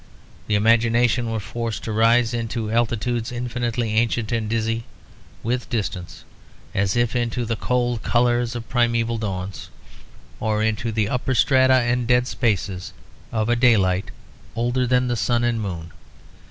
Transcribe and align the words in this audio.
The 0.47 0.55
imagination 0.55 1.29
was 1.29 1.43
forced 1.43 1.83
to 1.83 1.91
rise 1.91 2.33
into 2.33 2.71
altitudes 2.71 3.31
infinitely 3.31 3.93
ancient 3.93 4.31
and 4.31 4.49
dizzy 4.49 4.83
with 5.43 5.69
distance, 5.69 6.23
as 6.73 6.95
if 6.95 7.15
into 7.15 7.45
the 7.45 7.55
cold 7.55 8.01
colours 8.01 8.55
of 8.55 8.67
primeval 8.67 9.19
dawns, 9.19 9.69
or 10.39 10.63
into 10.63 10.91
the 10.91 11.07
upper 11.07 11.35
strata 11.35 11.75
and 11.75 12.07
dead 12.07 12.25
spaces 12.25 12.93
of 13.31 13.47
a 13.47 13.55
daylight 13.55 14.09
older 14.55 14.87
than 14.87 15.07
the 15.07 15.15
sun 15.15 15.43
and 15.43 15.61
moon. 15.61 15.91